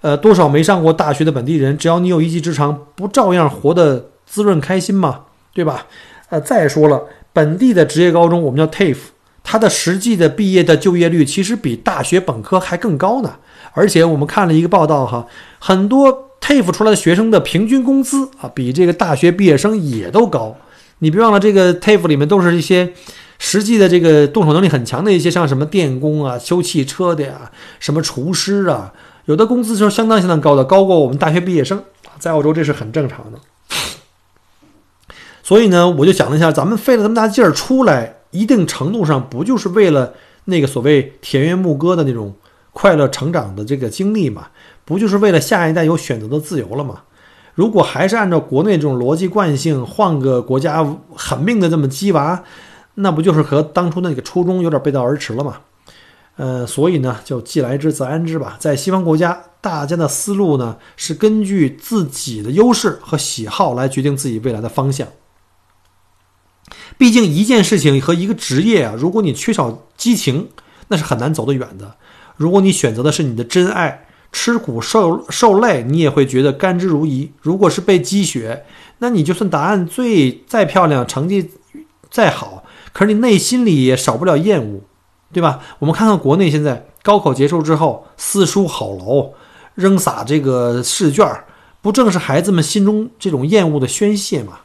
[0.00, 5.20] 呃，多少没上过大学的本地人，只要你有一技之长，不照样活得滋润开心吗？
[5.54, 5.86] 对吧？
[6.28, 8.96] 呃，再说了，本地的职业高中，我们叫 TAFE，
[9.44, 13.36] 它的实际的毕业的就业率其实比大学本科还更高呢。
[13.72, 15.26] 而且我们看了一个报道哈，
[15.58, 20.56] 很多 TAFE 出来的学生的平均工资啊，比这个大学毕业生也都高。
[21.00, 22.92] 你别忘了，这个 TAFE 里面都是一些
[23.38, 28.92] 实际的这个动手能力很强的一些，像什么电工啊、修汽车的呀、什么厨师啊，
[29.26, 31.82] 有的工资是相当相当高的，高过我们大学毕业生。
[32.18, 33.38] 在澳洲这是很正常的。
[35.46, 40.12] 所以呢，我就想了一下，咱们费了这么大劲儿出来，一定程度上不就是为了
[40.46, 42.34] 那个所谓田园牧歌的那种
[42.72, 44.48] 快乐成长的这个经历嘛？
[44.84, 47.02] 不就是为了下一代有选择的自由了吗？
[47.54, 52.42] 如果还是按照国内这种逻辑惯性，换个国家狠命的这么鸡娃，
[52.94, 55.58] 那不就是和当初那个初衷有点背道而驰了吗？
[56.34, 58.56] 呃，所以呢，就既来之则安之吧。
[58.58, 65.06] 在西方国家，大家的思路呢是根据自己的优势和喜好来决定自己未来的方向。
[66.98, 70.48] 毕竟一件事情和一个职业啊，如果你缺少激情，
[70.88, 71.96] 那是很难走得远的。
[72.36, 74.02] 如果你选择的是你的真爱。
[74.32, 77.30] 吃苦受受累，你也会觉得甘之如饴。
[77.40, 78.66] 如果是被积雪，
[78.98, 81.52] 那你就算答案最再漂亮，成绩
[82.10, 84.80] 再好，可是你内心里也少不了厌恶，
[85.32, 85.60] 对吧？
[85.78, 89.32] 我们看看国内现在高考结束之后，四书好楼
[89.74, 91.26] 扔撒这个试卷，
[91.80, 94.58] 不正是孩子们心中这种厌恶的宣泄吗？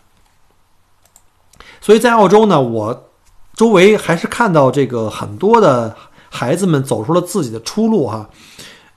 [1.82, 3.10] 所以在澳洲呢，我
[3.56, 5.94] 周围还是看到这个很多的
[6.30, 8.30] 孩子们走出了自己的出路哈。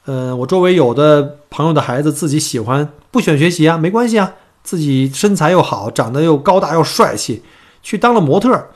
[0.05, 7.43] 呃，我周围有的朋友的孩子自己喜欢不选学习啊，没关系啊，自己身材又好，长得又高大又帅气，
[7.83, 8.69] 去当了模特。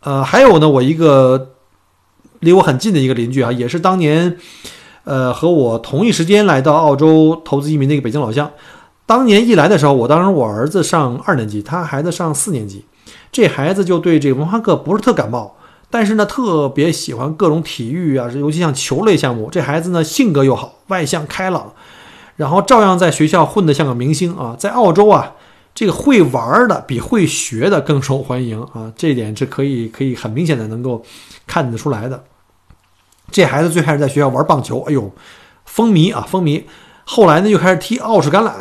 [0.00, 1.52] 呃，还有呢，我一个
[2.40, 4.36] 离我很近的一个邻居啊，也是当年，
[5.04, 8.50] 呃，和我同一时间来到澳洲投资移民的一个北京老乡。
[9.06, 12.84] 当年一来的时候，我当时我儿子上二年级，他孩子上四年级，
[13.34, 15.56] 这孩子就对这个文化课不是特感冒。
[15.90, 19.48] 但是呢，特别喜欢各种体育啊，尤其像球类项目。
[19.50, 21.72] 这孩子呢，性格又好，外向开朗，
[22.36, 24.54] 然后照样在学校混得像个明星啊。
[24.56, 25.34] 在澳洲啊，
[25.74, 31.04] 这个会玩的比会学的更受欢迎啊，这一点是可以可以很明显的能够
[31.46, 32.22] 看得出来的。
[33.32, 35.10] 这孩子最开始在学校玩棒球，哎呦，
[35.64, 36.62] 风靡啊，风靡。
[37.04, 38.52] 后来呢，又开始踢澳式橄榄，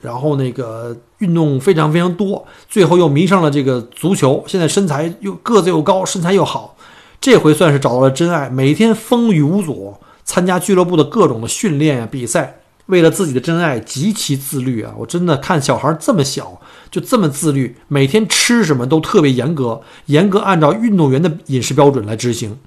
[0.00, 0.96] 然后那个。
[1.20, 4.44] 运动非常非常多，最后又迷上了这个足球。
[4.46, 6.76] 现在身材又个子又高，身材又好，
[7.20, 8.50] 这回算是找到了真爱。
[8.50, 14.92] 每天风雨无阻，参加俱乐部的各种的训练啊比赛，为了自己的真爱极其自律啊！
[14.98, 22.58] 我真的看小孩这么小就这么自律，每天吃什么都特别严格，严格按照运动员的饮食标准来执行。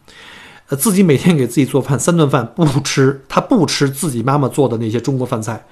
[0.70, 5.66] 呃，自己每天给自己做饭，三顿饭不吃，他不吃自己妈妈做的那些中国饭菜。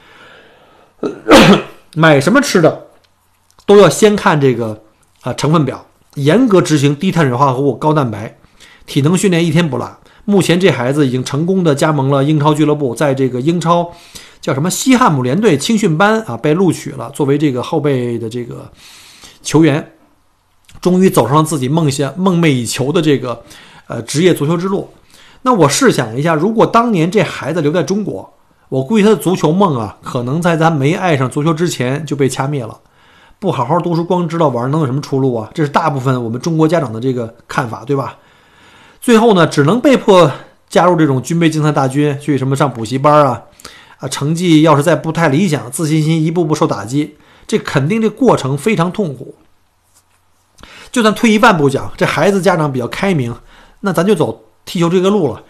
[1.94, 2.88] 买什么吃的，
[3.66, 4.82] 都要先看这个
[5.22, 5.86] 啊成分表，
[6.16, 8.38] 严格执行低碳水化合物、高蛋白，
[8.86, 9.98] 体能训练一天不落。
[10.24, 13.92] 目前这孩子已经成功的加盟了英超俱乐部，在这个英超
[14.40, 18.72] 叫什么西汉姆联队青训班啊被录取了，作为这个后备的这个
[19.42, 19.92] 球员，
[20.80, 23.44] 终于走上了自己梦想梦寐以求的这个
[23.88, 24.90] 呃职业足球之路。
[25.42, 28.34] 那我试想一下，如果当年这孩子留在中国。
[28.72, 32.80] 我估计他的足球梦啊，可能在咱没爱上足球之前就被掐灭了。
[33.38, 35.50] 不好好读书，光知道玩，能有什么出路啊？
[35.54, 38.16] 这是大部分我们中国家长的这个看法，对吧？
[39.02, 40.32] 最后呢，只能被迫
[40.70, 43.42] 加入这种军备竞赛大军，去什么上补习班啊，
[43.98, 49.36] 啊，成绩要是再不太理想，自信心一步步受打击，这肯定这过程非常痛苦。
[50.94, 53.36] 就算退一万步讲，这孩子家长比较开明，
[53.82, 55.44] 那咱就走踢球这个路了。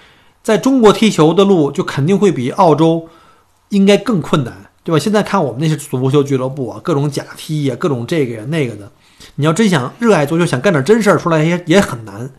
[0.44, 3.08] 在中国踢球的路就肯定会比澳洲
[3.70, 5.00] 应该更困难，对吧？
[5.00, 8.92] 现在看我们那些足球俱乐部啊，各种假踢呀，各种这个呀那个的，
[9.36, 12.30] 你要真想热爱足球，想干点真事儿出来也 也很难。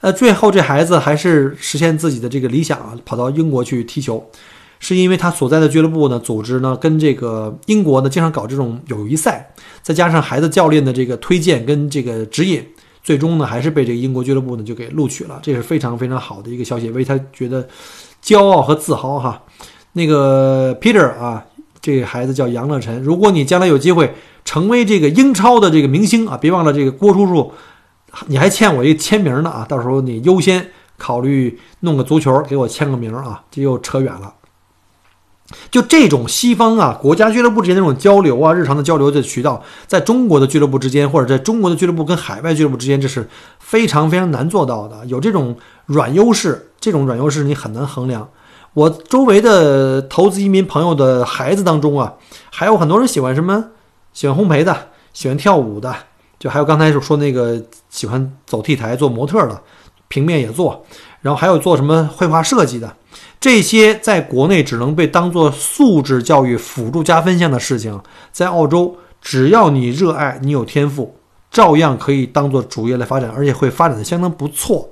[0.00, 4.30] 呃，最后这孩子还是实现自己的这个理想啊，跑到英国去踢球，
[4.78, 12.66] 是因为他所在的俱乐部呢，组织呢跟这个英国呢经常搞这种友谊赛，再加上孩子教练的这个推荐跟这个指引，
[13.02, 17.68] 最终呢还是被这个英国俱乐部呢就给录取了，这是非常非常好的一个消息，为他觉得
[18.22, 19.42] 骄傲和自豪哈。
[19.92, 21.44] 那个 Peter 啊，
[21.80, 27.52] 这个孩子叫杨乐晨，如果你将来有机会成为这个英超的这个明星啊，别忘了这个郭叔叔。
[28.26, 29.64] 你还欠我一个签名呢啊！
[29.68, 33.40] 到时候你优先考虑弄个足球给我签个名啊！
[33.52, 34.34] 这又扯远了。
[35.70, 43.28] 就这种西方啊国家俱乐部之间那种交流啊，日常的交流的渠道，在中国的俱乐部之间，或者在中国的俱乐部跟海外俱乐部之间，这是
[43.58, 45.04] 非常非常难做到的。
[45.06, 48.28] 有这种软优势，这种软优势你很难衡量。
[48.74, 52.14] 我周围的投资移民朋友的孩子当中啊，
[52.50, 53.66] 还有很多人喜欢什么？
[54.12, 55.94] 喜欢烘焙的，喜欢跳舞的。
[56.38, 59.60] 就还有刚才说那个喜欢走 T 台做模特的，
[60.10, 60.84] 平面也做，
[61.22, 62.96] 然后还有做什么绘画设计的，
[63.40, 67.98] 这些在国内只能被当做素质教育辅助加分项的事情，
[68.32, 71.14] 在澳洲只要你热爱你有天赋，
[71.50, 74.90] 照样可以当做主业来发展，而且会发展的相当不错。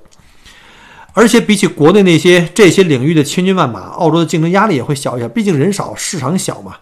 [1.11, 6.77] 而且比起国内那些这些领域的千军万马，澳洲的竞争压力也会小一些，毕竟人少市场小嘛。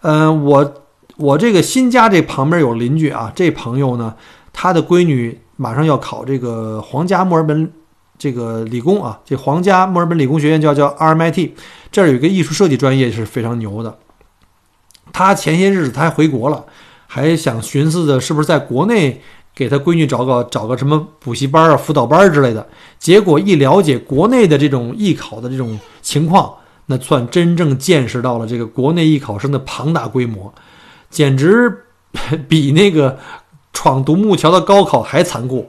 [0.00, 0.74] 嗯，我。
[1.16, 4.12] 我这个新家这旁边有邻居啊，这朋友呢，
[4.54, 7.70] 他的闺女马上要考这个皇家墨尔本
[8.16, 11.50] 这个理工啊，这皇家墨尔本理工学院叫叫 RMIT，
[11.92, 13.98] 这儿有一个艺术设计专业是非常牛的。
[15.12, 16.64] 他前些日子他还回国了，
[17.06, 19.20] 还想寻思着是不是在国内
[19.54, 22.66] 给他闺女找个找个什么补习班啊、辅导班之类的。
[22.98, 26.54] 结果一了解国内的这种艺考的这种情况，
[26.86, 30.52] 那算真正见识到了这个国内艺考生的庞大规模。
[31.10, 31.84] 简直
[32.48, 33.18] 比那个
[33.74, 35.68] 闯独木桥的高考还残酷，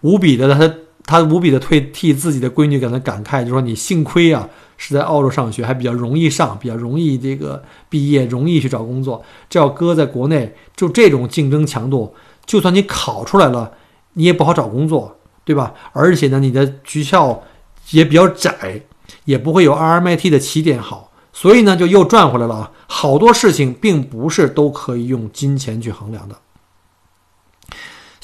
[0.00, 0.74] 无比的他
[1.04, 9.22] 他无比的替替自己的闺女感到感慨，就说你幸亏啊是在澳洲上学，还比较容易上，比较容易这个毕业，容易去找工作。
[9.48, 12.14] 这要搁在国内，就这种竞争强度，
[12.46, 13.72] 就算你考出来了，
[14.14, 15.74] 你也不好找工作，对吧？
[15.92, 17.42] 而且呢，你的学校
[17.90, 18.80] 也比较窄，
[19.26, 21.12] 也不会有 RMIT 的起点好。
[21.32, 22.70] 所以呢，就又转回来了啊！
[22.86, 26.36] 好多事情并不是都可以用金钱去衡量的。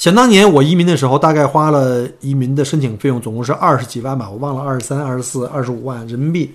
[0.01, 6.55] 想当年我移民的时候，大概花了移民的申请费用总共是二十几万吧，我忘了二十三、二十四、二十五万人民币。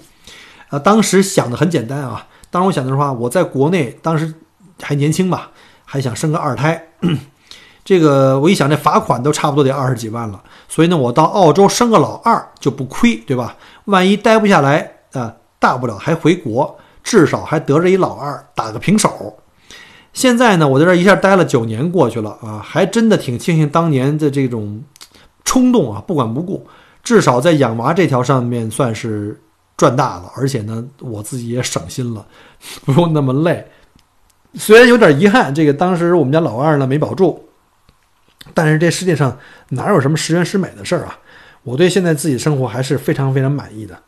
[0.69, 4.33] 啊，当时想的很简单啊，当时我想的话，我在国内当时
[4.81, 5.51] 还年轻吧，
[5.85, 6.83] 还想生个二胎。
[7.85, 13.55] 这个我一想，这罚款都差不多得二十几万了，所以呢，我到澳洲生个老二就不亏，对吧？
[13.85, 15.31] 万一待不下来啊。
[15.59, 19.37] 大不了还回国，至少还得着一老二打个平手。
[20.15, 24.81] 现在呢，我在这一下待了九年过去了啊，还真的挺庆幸当年的这种
[25.43, 26.65] 冲动啊，不管不顾，
[27.03, 29.37] 至少在养娃这条上面算是
[29.75, 32.25] 赚大了，而且呢，我自己也省心了，
[32.85, 33.67] 不用那么累。
[34.53, 37.49] 虽然有点遗憾，这个当时我们家老二呢没保住，
[38.53, 39.37] 但是这世界上
[39.71, 41.19] 哪有什么十全十美的事儿啊？
[41.63, 43.99] 我对现在自己生活还是非常非常满意的。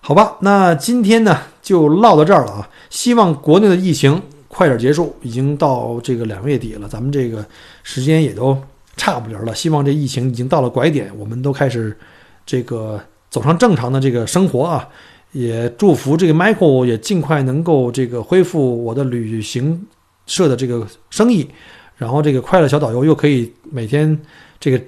[0.00, 2.68] 好吧，那今天呢就唠到这儿了啊！
[2.88, 4.22] 希望国内的疫情
[4.52, 7.46] 快点结束，已经到这个两月底了，咱们这个
[7.84, 8.58] 时间也都
[8.96, 9.54] 差不离了。
[9.54, 11.96] 希望这疫情已经到了拐点，我们都开始
[12.44, 14.88] 这个走上正常的这个生活啊！
[15.30, 19.86] 也祝福这个 Michael 也尽快能够这个恢复我的旅行
[20.26, 21.48] 社的这个生意，
[21.96, 24.20] 然后这个快乐小导游又可以每天
[24.58, 24.82] 这个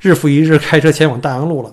[0.00, 1.70] 日复一日开车前往大洋路了。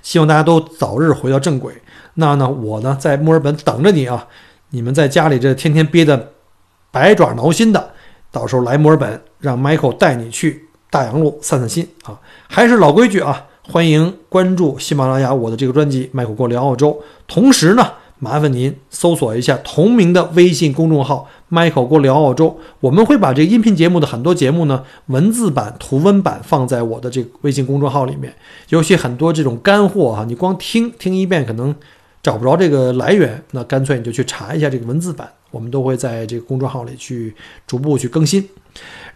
[0.00, 1.74] 希望大家都早日回到正轨。
[2.14, 4.26] 那呢，我呢在墨尔本等着你啊！
[4.74, 6.32] 你们在家里这天天憋得
[6.90, 7.92] 百爪挠心的，
[8.30, 12.18] 到时候来墨尔本，让 Michael 带你去大洋路散散心啊！
[12.48, 16.90] 还是老规矩啊，欢迎关注喜马拉雅我的这个专辑《Michael 过聊澳洲》，
[17.26, 17.92] 同时呢。
[18.18, 28.32] 麻烦您搜索一下同名的微信公众号 “Michael 过聊澳洲”，我们会把这个音频节目的很多节目呢，文字版、图文版放在我的这个微信公众号里面。
[28.68, 31.74] 尤其很多这种干货哈，你光听听一遍可能
[32.22, 37.34] 找不着这个来源，那干脆你就去查一下这个文字版，我们都会在这个公众号里去
[37.66, 38.48] 逐步去更新。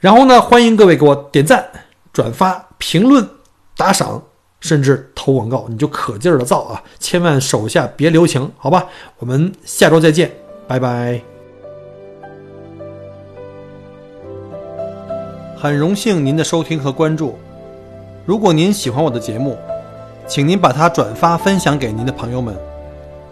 [0.00, 1.64] 然后呢，欢迎各位给我点赞、
[2.12, 3.28] 转发、评论、
[3.76, 4.22] 打赏。
[4.58, 6.82] 甚至投广告，你就可劲儿的造啊！
[6.98, 8.86] 千万手下别留情，好吧？
[9.18, 10.32] 我们下周再见，
[10.66, 11.20] 拜拜。
[15.56, 17.38] 很荣幸您的收听和关注。
[18.24, 19.58] 如果您喜欢我的节目，
[20.26, 22.56] 请您把它转发分享给您的朋友们。